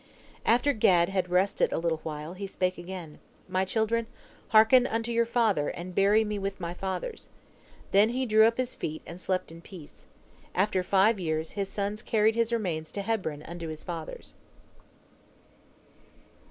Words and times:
After 0.47 0.73
Gad 0.73 1.09
had 1.09 1.29
rested 1.29 1.71
a 1.71 1.77
little 1.77 1.99
while, 1.99 2.33
he 2.33 2.47
spake 2.47 2.79
again, 2.79 3.19
"My 3.47 3.65
children, 3.65 4.07
hearken 4.47 4.87
unto 4.87 5.11
your 5.11 5.27
father, 5.27 5.67
and 5.69 5.93
bury 5.93 6.23
me 6.23 6.39
with 6.39 6.59
my 6.59 6.73
fathers." 6.73 7.29
Then 7.91 8.09
he 8.09 8.25
drew 8.25 8.47
up 8.47 8.57
his 8.57 8.73
feet, 8.73 9.03
and 9.05 9.19
slept 9.19 9.51
in 9.51 9.61
peace. 9.61 10.07
After 10.55 10.81
five 10.81 11.19
years, 11.19 11.51
his 11.51 11.69
sons 11.69 12.01
carried 12.01 12.33
his 12.33 12.51
remains 12.51 12.91
to 12.93 13.03
Hebron 13.03 13.43
unto 13.43 13.67
his 13.67 13.83
fathers. 13.83 14.33